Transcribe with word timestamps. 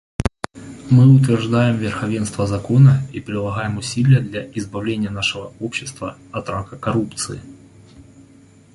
Мы 0.89 1.07
утверждаем 1.13 1.77
верховенство 1.77 2.47
закона 2.47 3.03
и 3.13 3.19
прилагаем 3.21 3.77
усилия 3.77 4.19
для 4.19 4.49
избавления 4.55 5.11
нашего 5.11 5.53
общества 5.59 6.17
от 6.31 6.49
рака 6.49 6.75
коррупции. 6.75 7.39